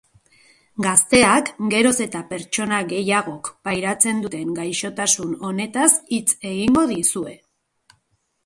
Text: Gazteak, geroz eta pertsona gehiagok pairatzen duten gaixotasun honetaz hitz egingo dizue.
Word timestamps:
Gazteak, 0.83 1.51
geroz 1.73 1.93
eta 2.05 2.21
pertsona 2.31 2.79
gehiagok 2.95 3.51
pairatzen 3.69 4.25
duten 4.25 4.57
gaixotasun 4.61 5.37
honetaz 5.51 5.91
hitz 6.17 6.27
egingo 6.55 6.89
dizue. 6.95 7.37